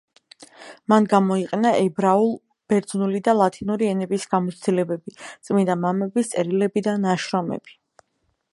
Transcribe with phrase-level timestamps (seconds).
[0.91, 2.31] მან გამოიყენა ებრაული,
[2.73, 5.15] ბერძნული და ლათინური ენების გამოცდილებები,
[5.49, 7.77] „წმინდა მამების“ წერილები და ნაშრომები.